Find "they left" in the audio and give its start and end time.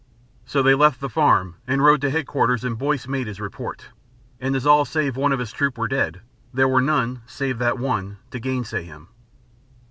0.63-0.99